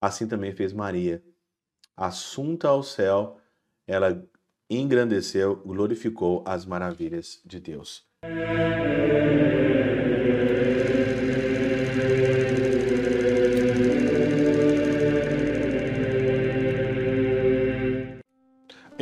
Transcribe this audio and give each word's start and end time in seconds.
assim 0.00 0.26
também 0.26 0.52
fez 0.52 0.72
Maria. 0.72 1.22
Assunta 1.96 2.68
ao 2.68 2.82
céu, 2.82 3.38
ela 3.86 4.24
engrandeceu, 4.68 5.56
glorificou 5.56 6.42
as 6.46 6.64
maravilhas 6.64 7.40
de 7.44 7.60
Deus. 7.60 8.08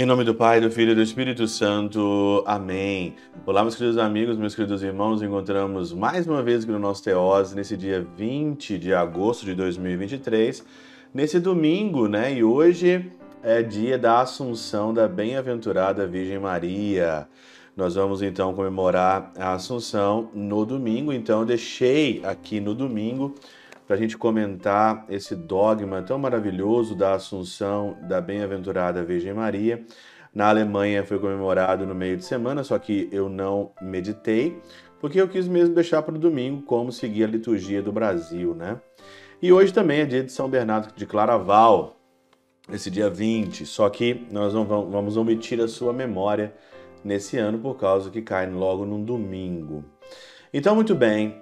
Nome 0.09 0.25
do 0.25 0.35
Pai, 0.35 0.59
do 0.59 0.71
Filho 0.71 0.93
e 0.93 0.95
do 0.95 1.03
Espírito 1.03 1.47
Santo. 1.47 2.43
Amém. 2.47 3.15
Olá, 3.45 3.61
meus 3.61 3.77
queridos 3.77 3.99
amigos, 3.99 4.39
meus 4.39 4.55
queridos 4.55 4.83
irmãos. 4.83 5.21
Encontramos 5.21 5.93
mais 5.93 6.27
uma 6.27 6.43
vez 6.43 6.65
aqui 6.65 6.73
no 6.73 6.79
nosso 6.79 7.05
Teose, 7.05 7.55
nesse 7.55 7.77
dia 7.77 8.07
20 8.17 8.79
de 8.79 8.95
agosto 8.95 9.45
de 9.45 9.55
2023, 9.55 10.65
nesse 11.13 11.39
domingo, 11.39 12.09
né? 12.09 12.33
E 12.33 12.43
hoje 12.43 13.13
é 13.43 13.63
dia 13.63 13.99
da 13.99 14.23
Assunção 14.23 14.95
da 14.95 15.07
Bem-aventurada 15.07 16.07
Virgem 16.07 16.39
Maria. 16.39 17.29
Nós 17.77 17.95
vamos 17.95 18.23
então 18.23 18.55
comemorar 18.55 19.31
a 19.37 19.53
Assunção 19.53 20.31
no 20.33 20.65
domingo, 20.65 21.13
então 21.13 21.45
deixei 21.45 22.23
aqui 22.25 22.61
no 22.61 22.75
domingo 22.75 23.35
para 23.89 23.97
a 23.97 23.99
gente 23.99 24.19
comentar 24.19 25.07
esse 25.09 25.35
dogma 25.35 26.03
tão 26.03 26.19
maravilhoso 26.19 26.95
da 26.95 27.15
Assunção 27.15 27.97
da 28.03 28.21
Bem-aventurada 28.21 29.03
Virgem 29.03 29.33
Maria. 29.33 29.83
Na 30.35 30.51
Alemanha 30.51 31.03
foi 31.03 31.19
comemorado 31.19 31.87
no 31.87 31.95
meio 31.95 32.19
de 32.19 32.25
semana, 32.25 32.63
só 32.63 32.79
que 32.79 33.09
eu 33.11 33.31
não 33.31 33.73
meditei, 33.81 34.61
porque 35.01 35.19
eu 35.19 35.27
quis 35.27 35.49
mesmo 35.49 35.75
deixar 35.75 36.03
para 36.03 36.15
o 36.15 36.19
domingo 36.19 36.61
como 36.63 36.93
seguir 36.93 37.25
a 37.25 37.29
liturgia 37.29 37.81
do 37.81 37.91
Brasil, 37.91 38.55
né? 38.55 38.79
E 39.41 39.51
hoje 39.51 39.73
também 39.73 40.01
é 40.01 40.05
dia 40.05 40.23
de 40.23 40.33
São 40.33 40.51
Bernardo 40.51 40.95
de 40.95 41.07
Claraval, 41.07 41.97
esse 42.71 42.91
dia 42.91 43.09
20, 43.09 43.65
só 43.65 43.89
que 43.89 44.27
nós 44.31 44.53
vamos 44.53 45.17
omitir 45.17 45.63
a 45.63 45.67
sua 45.67 45.95
memória 45.95 46.53
nesse 47.03 47.39
ano 47.39 47.59
por 47.59 47.79
causa 47.79 48.11
que 48.11 48.21
cai 48.21 48.51
logo 48.51 48.85
num 48.85 49.03
domingo. 49.03 49.83
Então, 50.53 50.75
muito 50.75 50.95
bem, 50.95 51.41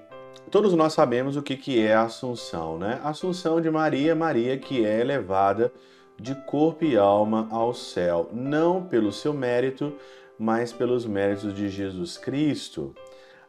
Todos 0.50 0.74
nós 0.74 0.92
sabemos 0.92 1.36
o 1.36 1.42
que, 1.42 1.56
que 1.56 1.80
é 1.80 1.94
a 1.94 2.02
Assunção, 2.02 2.78
né? 2.78 3.00
Assunção 3.02 3.60
de 3.60 3.68
Maria, 3.68 4.14
Maria 4.14 4.56
que 4.56 4.84
é 4.84 5.00
elevada 5.00 5.72
de 6.18 6.34
corpo 6.34 6.84
e 6.84 6.96
alma 6.96 7.48
ao 7.50 7.74
céu, 7.74 8.30
não 8.32 8.82
pelo 8.84 9.12
seu 9.12 9.34
mérito, 9.34 9.92
mas 10.38 10.72
pelos 10.72 11.04
méritos 11.04 11.52
de 11.52 11.68
Jesus 11.68 12.16
Cristo. 12.16 12.94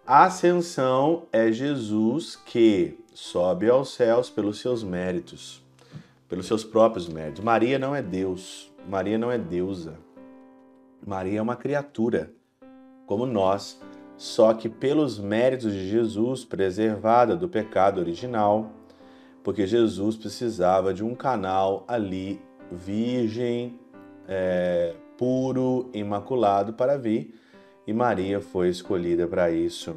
A 0.06 0.26
ascensão 0.26 1.23
é 1.31 1.52
Jesus 1.52 2.36
que 2.36 2.98
sobe 3.14 3.70
aos 3.70 3.94
céus 3.94 4.30
pelos 4.30 4.59
seus 4.59 4.84
méritos, 4.84 5.61
pelos 6.28 6.48
seus 6.48 6.64
próprios 6.64 7.08
méritos. 7.08 7.44
Maria 7.44 7.78
não 7.78 7.95
é 7.95 8.02
Deus, 8.02 8.72
Maria 8.89 9.17
não 9.17 9.32
é 9.32 9.38
deusa. 9.38 10.00
Maria 11.06 11.39
é 11.39 11.42
uma 11.42 11.56
criatura, 11.56 12.32
como 13.06 13.26
nós 13.26 13.80
só 14.18 14.52
que 14.54 14.68
pelos 14.68 15.20
méritos 15.20 15.72
de 15.72 15.88
Jesus, 15.88 16.44
preservada 16.44 17.36
do 17.36 17.48
pecado 17.48 18.00
original, 18.00 18.72
porque 19.44 19.68
Jesus 19.68 20.18
precisava 20.18 20.92
de 20.94 21.04
um 21.04 21.14
canal 21.14 21.86
ali 21.88 22.42
virgem, 22.72 23.80
é, 24.28 24.95
puro, 25.18 25.90
imaculado 25.94 26.73
para 26.73 26.98
vir, 26.98 27.34
e 27.86 27.94
Maria 27.94 28.42
foi 28.42 28.70
escolhida 28.70 29.28
para 29.28 29.52
isso. 29.52 29.95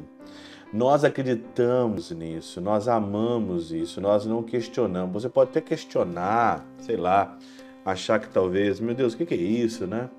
Nós 0.71 1.03
acreditamos 1.03 2.11
nisso, 2.11 2.61
nós 2.61 2.87
amamos 2.87 3.73
isso, 3.73 3.99
nós 3.99 4.25
não 4.25 4.41
questionamos. 4.41 5.21
Você 5.21 5.27
pode 5.27 5.49
até 5.49 5.59
questionar, 5.59 6.65
sei 6.77 6.95
lá, 6.95 7.37
achar 7.83 8.19
que 8.19 8.29
talvez, 8.29 8.79
meu 8.79 8.95
Deus, 8.95 9.13
o 9.13 9.17
que 9.17 9.33
é 9.33 9.37
isso, 9.37 9.85
né? 9.85 10.09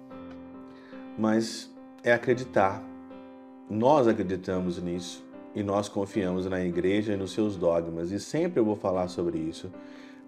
Mas 1.16 1.74
é 2.04 2.12
acreditar 2.12 2.91
nós 3.68 4.06
acreditamos 4.06 4.82
nisso 4.82 5.24
e 5.54 5.62
nós 5.62 5.88
confiamos 5.88 6.46
na 6.46 6.64
igreja 6.64 7.12
e 7.12 7.16
nos 7.16 7.32
seus 7.32 7.56
dogmas, 7.56 8.10
e 8.10 8.18
sempre 8.18 8.60
eu 8.60 8.64
vou 8.64 8.76
falar 8.76 9.08
sobre 9.08 9.38
isso, 9.38 9.70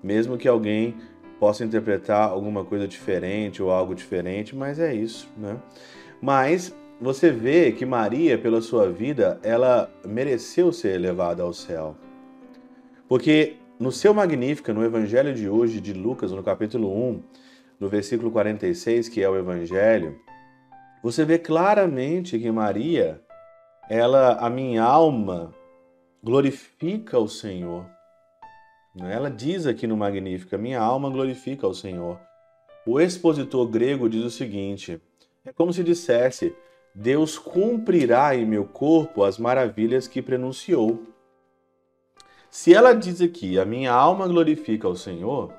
mesmo 0.02 0.36
que 0.36 0.46
alguém 0.46 0.94
possa 1.40 1.64
interpretar 1.64 2.30
alguma 2.30 2.64
coisa 2.64 2.86
diferente 2.86 3.62
ou 3.62 3.70
algo 3.70 3.94
diferente, 3.94 4.54
mas 4.54 4.78
é 4.78 4.94
isso, 4.94 5.28
né? 5.36 5.56
Mas 6.20 6.74
você 7.00 7.30
vê 7.30 7.72
que 7.72 7.84
Maria, 7.84 8.38
pela 8.38 8.60
sua 8.60 8.90
vida, 8.90 9.38
ela 9.42 9.92
mereceu 10.06 10.72
ser 10.72 10.94
elevada 10.94 11.42
ao 11.42 11.52
céu. 11.52 11.96
Porque 13.08 13.56
no 13.78 13.90
seu 13.90 14.14
Magnífica, 14.14 14.72
no 14.72 14.84
Evangelho 14.84 15.34
de 15.34 15.48
hoje 15.48 15.80
de 15.80 15.92
Lucas, 15.92 16.30
no 16.32 16.42
capítulo 16.42 16.90
1, 17.10 17.22
no 17.80 17.88
versículo 17.88 18.30
46, 18.30 19.08
que 19.08 19.22
é 19.22 19.28
o 19.28 19.36
Evangelho, 19.36 20.16
você 21.02 21.24
vê 21.24 21.38
claramente 21.38 22.38
que 22.38 22.50
Maria, 22.50 23.20
ela, 23.88 24.34
a 24.34 24.48
minha 24.48 24.82
alma 24.82 25.54
glorifica 26.22 27.18
o 27.18 27.28
Senhor. 27.28 27.86
Ela 28.98 29.30
diz 29.30 29.66
aqui 29.66 29.86
no 29.86 29.96
Magnífica: 29.96 30.56
minha 30.56 30.80
alma 30.80 31.10
glorifica 31.10 31.66
o 31.66 31.74
Senhor. 31.74 32.18
O 32.86 33.00
expositor 33.00 33.66
grego 33.66 34.08
diz 34.08 34.24
o 34.24 34.30
seguinte: 34.30 35.00
é 35.44 35.52
como 35.52 35.72
se 35.72 35.82
dissesse, 35.82 36.54
Deus 36.94 37.38
cumprirá 37.38 38.34
em 38.34 38.46
meu 38.46 38.64
corpo 38.64 39.24
as 39.24 39.36
maravilhas 39.38 40.06
que 40.06 40.22
prenunciou. 40.22 41.02
Se 42.50 42.72
ela 42.72 42.94
diz 42.94 43.20
aqui, 43.20 43.58
a 43.58 43.64
minha 43.64 43.92
alma 43.92 44.28
glorifica 44.28 44.88
o 44.88 44.96
Senhor, 44.96 45.52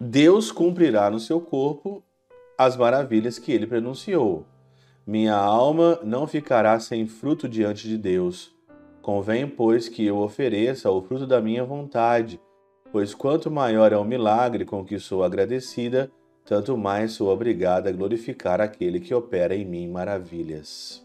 Deus 0.00 0.50
cumprirá 0.50 1.10
no 1.10 1.20
seu 1.20 1.40
corpo 1.40 2.02
as 2.56 2.76
maravilhas 2.76 3.38
que 3.38 3.52
ele 3.52 3.66
prenunciou. 3.66 4.46
Minha 5.08 5.36
alma 5.36 5.98
não 6.04 6.26
ficará 6.26 6.78
sem 6.78 7.06
fruto 7.06 7.48
diante 7.48 7.88
de 7.88 7.96
Deus. 7.96 8.54
Convém, 9.00 9.48
pois, 9.48 9.88
que 9.88 10.04
eu 10.04 10.18
ofereça 10.18 10.90
o 10.90 11.00
fruto 11.00 11.26
da 11.26 11.40
minha 11.40 11.64
vontade, 11.64 12.38
pois 12.92 13.14
quanto 13.14 13.50
maior 13.50 13.90
é 13.90 13.96
o 13.96 14.04
milagre 14.04 14.66
com 14.66 14.84
que 14.84 14.98
sou 14.98 15.24
agradecida, 15.24 16.10
tanto 16.44 16.76
mais 16.76 17.12
sou 17.12 17.32
obrigada 17.32 17.88
a 17.88 17.92
glorificar 17.92 18.60
aquele 18.60 19.00
que 19.00 19.14
opera 19.14 19.56
em 19.56 19.64
mim 19.64 19.88
maravilhas. 19.88 21.02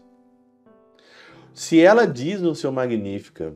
Se 1.54 1.80
ela 1.80 2.06
diz 2.06 2.42
no 2.42 2.54
seu 2.54 2.70
Magnífica 2.70 3.54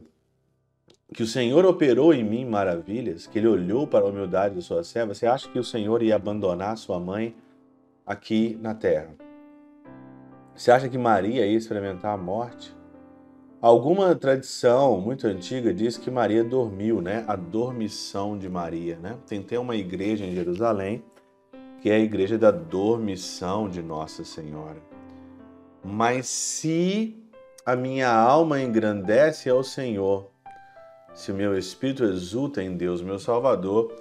que 1.13 1.23
o 1.23 1.27
Senhor 1.27 1.67
operou 1.67 2.15
em 2.15 2.25
mim 2.25 2.47
maravilhas, 2.47 3.27
que 3.27 3.39
ele 3.39 3.49
olhou 3.49 3.87
para 3.87 4.07
a 4.07 4.09
humildade 4.09 4.55
de 4.55 4.63
sua 4.63 4.83
serva, 4.83 5.13
você 5.13 5.27
acha 5.27 5.47
que 5.51 5.59
o 5.59 5.65
Senhor 5.65 6.03
ia 6.03 6.17
abandonar 6.17 6.79
sua 6.79 6.99
mãe 6.99 7.37
aqui 8.07 8.59
na 8.63 8.75
terra? 8.75 9.28
Você 10.59 10.73
acha 10.73 10.89
que 10.89 10.99
Maria 10.99 11.47
ia 11.47 11.57
experimentar 11.57 12.15
a 12.15 12.17
morte? 12.17 12.77
Alguma 13.61 14.13
tradição 14.17 15.01
muito 15.01 15.25
antiga 15.29 15.73
diz 15.73 15.97
que 15.97 16.11
Maria 16.11 16.43
dormiu, 16.43 17.01
né? 17.01 17.25
A 17.29 17.37
dormição 17.37 18.37
de 18.37 18.49
Maria, 18.49 18.97
né? 18.97 19.17
Tem 19.25 19.39
até 19.39 19.57
uma 19.57 19.77
igreja 19.77 20.25
em 20.25 20.35
Jerusalém 20.35 21.05
que 21.81 21.89
é 21.89 21.95
a 21.95 22.01
igreja 22.01 22.37
da 22.37 22.51
dormição 22.51 23.71
de 23.71 23.81
Nossa 23.81 24.25
Senhora. 24.25 24.83
Mas 25.85 26.27
se 26.27 27.17
a 27.65 27.77
minha 27.77 28.13
alma 28.13 28.61
engrandece 28.61 29.49
ao 29.49 29.63
Senhor, 29.63 30.29
se 31.15 31.31
o 31.31 31.37
meu 31.37 31.57
espírito 31.57 32.03
exulta 32.03 32.61
em 32.61 32.77
Deus, 32.77 33.01
meu 33.01 33.21
Salvador, 33.21 33.95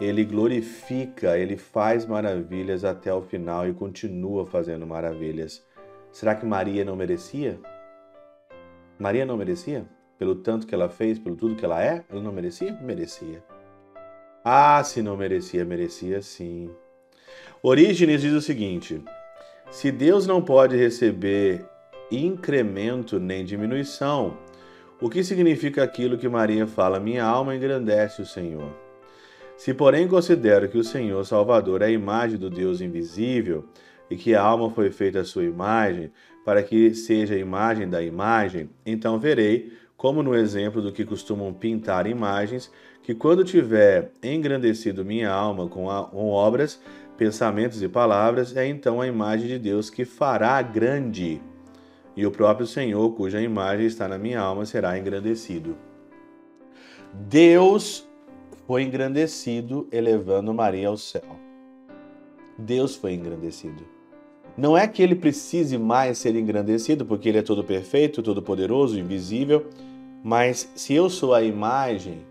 ele 0.00 0.24
glorifica, 0.24 1.36
ele 1.36 1.56
faz 1.56 2.06
maravilhas 2.06 2.84
até 2.84 3.12
o 3.12 3.20
final 3.20 3.68
e 3.68 3.74
continua 3.74 4.46
fazendo 4.46 4.86
maravilhas. 4.86 5.66
Será 6.12 6.34
que 6.34 6.46
Maria 6.46 6.84
não 6.84 6.96
merecia? 6.96 7.58
Maria 8.98 9.24
não 9.24 9.36
merecia? 9.36 9.86
Pelo 10.18 10.34
tanto 10.34 10.66
que 10.66 10.74
ela 10.74 10.88
fez, 10.88 11.18
pelo 11.18 11.36
tudo 11.36 11.54
que 11.54 11.64
ela 11.64 11.82
é? 11.82 12.04
Ela 12.10 12.20
não 12.20 12.32
merecia? 12.32 12.72
Merecia. 12.82 13.42
Ah, 14.44 14.82
se 14.82 15.02
não 15.02 15.16
merecia, 15.16 15.64
merecia 15.64 16.20
sim. 16.22 16.70
Orígenes 17.62 18.22
diz 18.22 18.32
o 18.32 18.40
seguinte: 18.40 19.02
se 19.70 19.92
Deus 19.92 20.26
não 20.26 20.42
pode 20.42 20.76
receber 20.76 21.64
incremento 22.10 23.20
nem 23.20 23.44
diminuição, 23.44 24.36
o 25.00 25.08
que 25.08 25.22
significa 25.22 25.82
aquilo 25.82 26.18
que 26.18 26.28
Maria 26.28 26.66
fala? 26.66 26.98
Minha 26.98 27.24
alma 27.24 27.54
engrandece 27.54 28.22
o 28.22 28.26
Senhor. 28.26 28.72
Se, 29.56 29.74
porém, 29.74 30.08
considero 30.08 30.68
que 30.68 30.78
o 30.78 30.84
Senhor 30.84 31.24
Salvador 31.24 31.82
é 31.82 31.86
a 31.86 31.90
imagem 31.90 32.38
do 32.38 32.48
Deus 32.48 32.80
invisível, 32.80 33.64
e 34.10 34.16
que 34.16 34.34
a 34.34 34.42
alma 34.42 34.70
foi 34.70 34.90
feita 34.90 35.20
à 35.20 35.24
sua 35.24 35.44
imagem, 35.44 36.10
para 36.44 36.62
que 36.62 36.94
seja 36.94 37.34
a 37.34 37.38
imagem 37.38 37.88
da 37.88 38.02
imagem, 38.02 38.70
então 38.86 39.18
verei, 39.18 39.72
como 39.96 40.22
no 40.22 40.34
exemplo 40.34 40.80
do 40.80 40.92
que 40.92 41.04
costumam 41.04 41.52
pintar 41.52 42.06
imagens, 42.06 42.70
que 43.02 43.14
quando 43.14 43.44
tiver 43.44 44.12
engrandecido 44.22 45.04
minha 45.04 45.30
alma 45.30 45.68
com, 45.68 45.90
a, 45.90 46.04
com 46.04 46.30
obras, 46.30 46.80
pensamentos 47.16 47.82
e 47.82 47.88
palavras, 47.88 48.56
é 48.56 48.66
então 48.66 49.00
a 49.00 49.06
imagem 49.06 49.48
de 49.48 49.58
Deus 49.58 49.90
que 49.90 50.04
fará 50.04 50.62
grande. 50.62 51.42
E 52.16 52.24
o 52.24 52.30
próprio 52.30 52.66
Senhor, 52.66 53.14
cuja 53.14 53.40
imagem 53.40 53.86
está 53.86 54.08
na 54.08 54.18
minha 54.18 54.40
alma, 54.40 54.64
será 54.64 54.98
engrandecido. 54.98 55.76
Deus 57.12 58.08
foi 58.66 58.82
engrandecido, 58.82 59.88
elevando 59.90 60.54
Maria 60.54 60.88
ao 60.88 60.96
céu. 60.96 61.36
Deus 62.58 62.94
foi 62.94 63.14
engrandecido. 63.14 63.97
Não 64.58 64.76
é 64.76 64.88
que 64.88 65.00
ele 65.00 65.14
precise 65.14 65.78
mais 65.78 66.18
ser 66.18 66.34
engrandecido, 66.34 67.06
porque 67.06 67.28
ele 67.28 67.38
é 67.38 67.42
todo 67.42 67.62
perfeito, 67.62 68.24
todo 68.24 68.42
poderoso, 68.42 68.98
invisível, 68.98 69.66
mas 70.20 70.68
se 70.74 70.92
eu 70.92 71.08
sou 71.08 71.32
a 71.32 71.44
imagem, 71.44 72.26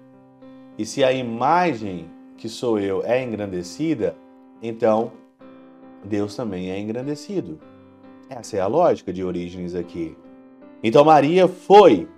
e 0.78 0.86
se 0.86 1.06
a 1.06 1.14
imagem 1.14 2.06
que 2.36 2.50
sou 2.50 2.78
eu 2.78 3.02
é 3.06 3.24
engrandecida, 3.24 4.14
então 4.62 5.14
Deus 6.04 6.36
também 6.36 6.70
é 6.70 6.78
engrandecido. 6.78 7.58
Essa 8.30 8.58
é 8.58 8.60
a 8.60 8.68
lógica 8.68 9.14
de 9.14 9.24
Orígenes 9.24 9.74
aqui. 9.74 10.14
Então 10.84 11.06
Maria 11.06 11.48
foi. 11.48 12.10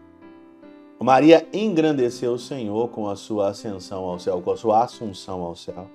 Maria 0.99 1.47
engrandeceu 1.53 2.33
o 2.33 2.39
Senhor 2.39 2.89
com 2.89 3.07
a 3.07 3.15
sua 3.15 3.49
ascensão 3.49 4.03
ao 4.05 4.17
céu, 4.17 4.41
com 4.41 4.51
a 4.51 4.57
sua 4.57 4.83
assunção 4.83 5.43
ao 5.43 5.55
céu. 5.55 5.87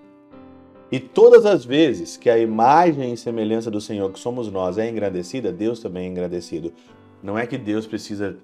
E 0.93 1.01
todas 1.01 1.47
as 1.47 1.65
vezes 1.65 2.17
que 2.17 2.31
a 2.31 2.39
imagem 2.39 3.13
e 3.13 3.17
semelhança 3.17 3.71
do 3.71 3.81
Senhor, 3.81 4.13
que 4.13 4.19
somos 4.19 4.51
nós, 4.51 4.79
é 4.79 4.89
engrandecida, 4.89 5.53
Deus 5.53 5.81
também 5.81 6.07
é 6.07 6.09
engrandecido. 6.09 6.73
Não 7.23 7.39
é 7.39 7.47
que 7.47 7.59
Deus 7.59 7.87
precisa. 7.87 8.37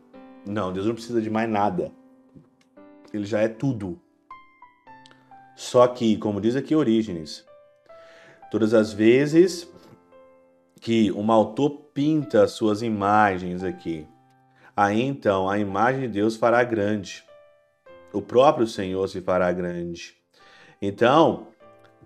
Não, 0.47 0.73
Deus 0.73 0.87
não 0.87 0.95
precisa 0.95 1.21
de 1.21 1.29
mais 1.29 1.49
nada. 1.49 1.93
Ele 3.13 3.25
já 3.25 3.41
é 3.41 3.49
tudo. 3.49 4.01
Só 5.55 5.87
que, 5.87 6.17
como 6.17 6.41
diz 6.41 6.57
aqui 6.57 6.75
Orígenes, 6.75 7.45
todas 8.51 8.73
as 8.73 8.93
vezes 8.93 9.71
que 10.81 11.13
um 11.13 11.31
autor 11.31 11.71
pinta 11.93 12.45
as 12.45 12.53
suas 12.53 12.81
imagens 12.81 13.63
aqui, 13.63 14.07
aí 14.75 15.03
então 15.03 15.51
a 15.51 15.59
imagem 15.59 16.03
de 16.03 16.09
Deus 16.09 16.37
fará 16.37 16.65
grande. 16.65 17.23
O 18.13 18.23
próprio 18.23 18.67
Senhor 18.67 19.07
se 19.09 19.21
fará 19.21 19.53
grande. 19.53 20.15
Então, 20.81 21.49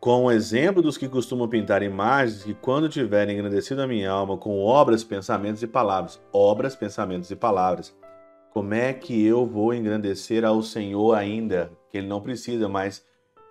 com 0.01 0.25
o 0.25 0.31
exemplo 0.31 0.83
dos 0.83 0.99
que 0.99 1.09
costumam 1.09 1.49
pintar 1.49 1.83
imagens 1.83 2.43
que, 2.43 2.55
quando 2.55 2.89
tiverem 2.89 3.37
engrandecido 3.37 3.83
a 3.83 3.87
minha 3.87 4.11
alma 4.11 4.37
com 4.37 4.61
obras, 4.61 5.03
pensamentos 5.03 5.63
e 5.63 5.67
palavras, 5.67 6.21
obras, 6.33 6.77
pensamentos 6.77 7.31
e 7.31 7.37
palavras, 7.37 7.95
como 8.51 8.75
é 8.75 8.93
que 8.93 9.25
eu 9.25 9.47
vou 9.47 9.75
engrandecer 9.75 10.45
ao 10.45 10.63
Senhor 10.63 11.15
ainda, 11.15 11.73
que 11.91 11.99
ele 11.99 12.07
não 12.07 12.21
precisa, 12.21 12.69
mas 12.69 13.05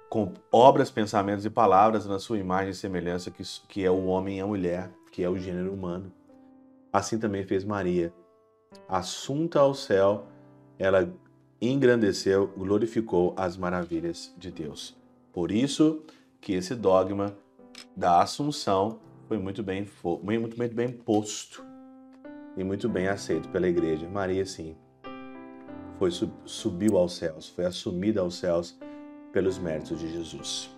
com 0.09 0.31
obras, 0.51 0.91
pensamentos 0.91 1.43
e 1.43 1.49
palavras 1.49 2.05
na 2.05 2.19
sua 2.19 2.37
imagem 2.37 2.69
e 2.69 2.75
semelhança, 2.75 3.31
que, 3.31 3.43
que 3.67 3.83
é 3.83 3.89
o 3.89 4.05
homem 4.05 4.37
e 4.37 4.41
a 4.41 4.45
mulher, 4.45 4.91
que 5.11 5.23
é 5.23 5.29
o 5.29 5.37
gênero 5.37 5.73
humano. 5.73 6.11
Assim 6.91 7.17
também 7.17 7.43
fez 7.43 7.65
Maria. 7.65 8.13
Assunta 8.87 9.59
ao 9.59 9.73
céu, 9.73 10.27
ela 10.77 11.11
engrandeceu, 11.59 12.47
glorificou 12.55 13.33
as 13.35 13.57
maravilhas 13.57 14.33
de 14.37 14.51
Deus. 14.51 14.95
Por 15.33 15.51
isso, 15.51 16.03
que 16.43 16.53
esse 16.53 16.75
dogma 16.75 17.33
da 17.95 18.21
Assunção 18.21 18.99
foi 19.29 19.37
muito 19.37 19.63
bem, 19.63 19.87
muito, 20.21 20.57
muito 20.57 20.75
bem 20.75 20.89
posto 20.89 21.63
e 22.57 22.63
muito 22.63 22.89
bem 22.89 23.07
aceito 23.07 23.47
pela 23.47 23.67
igreja. 23.67 24.07
Maria, 24.09 24.45
sim, 24.45 24.75
foi, 25.97 26.09
subiu 26.43 26.97
aos 26.97 27.15
céus, 27.15 27.47
foi 27.47 27.65
assumida 27.65 28.19
aos 28.19 28.35
céus 28.35 28.77
pelos 29.31 29.57
méritos 29.57 29.99
de 29.99 30.11
Jesus. 30.11 30.69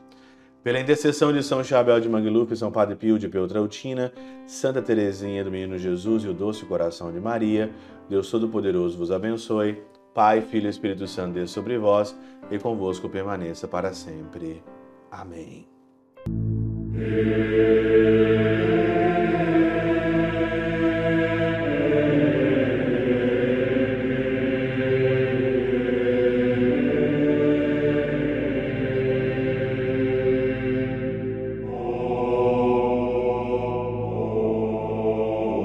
Pela 0.63 0.79
intercessão 0.79 1.33
de 1.33 1.41
São 1.41 1.63
Chabel 1.63 2.00
de 2.00 2.07
Mangluf, 2.07 2.56
São 2.56 2.71
Padre 2.71 2.95
Pio 2.95 3.17
de 3.17 3.27
Peltrautina, 3.27 4.13
Santa 4.45 4.83
Teresinha 4.83 5.44
do 5.44 5.51
Menino 5.51 5.79
Jesus 5.79 6.23
e 6.23 6.27
o 6.27 6.33
Doce 6.33 6.63
Coração 6.65 7.12
de 7.12 7.19
Maria, 7.19 7.73
Deus 8.07 8.29
Todo-Poderoso 8.29 8.97
vos 8.97 9.12
abençoe. 9.12 9.81
Pai, 10.13 10.41
Filho 10.41 10.67
e 10.67 10.69
Espírito 10.69 11.07
Santo, 11.07 11.33
Deus 11.33 11.51
sobre 11.51 11.77
vós 11.77 12.15
e 12.50 12.57
convosco 12.57 13.09
permaneça 13.09 13.67
para 13.67 13.94
sempre. 13.94 14.63
Amém. 15.15 15.65